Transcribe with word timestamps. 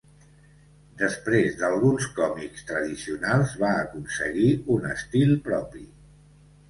Després 1.01 1.59
d'alguns 1.59 2.07
còmics 2.19 2.65
tradicionals 2.71 3.53
va 3.65 3.69
aconseguir 3.85 4.49
un 4.77 4.89
estil 4.97 5.37
propi. 5.51 5.85